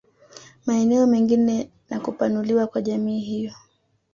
Maeneo 0.65 1.07
mengine 1.07 1.69
na 1.89 1.99
kupanuliwa 1.99 2.67
kwa 2.67 2.81
jamii 2.81 3.19
hiyo 3.19 3.53